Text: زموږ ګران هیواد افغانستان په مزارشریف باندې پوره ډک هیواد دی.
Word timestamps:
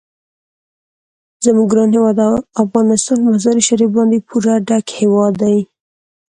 زموږ 1.43 1.67
ګران 1.71 1.89
هیواد 1.95 2.19
افغانستان 2.63 3.17
په 3.23 3.29
مزارشریف 3.35 3.89
باندې 3.97 4.25
پوره 4.27 4.55
ډک 4.67 4.85
هیواد 4.99 5.33
دی. 5.41 5.57